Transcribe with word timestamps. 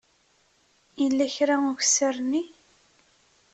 Yella 1.01 1.25
kra 1.35 1.55
ukessar-nni? 1.71 2.43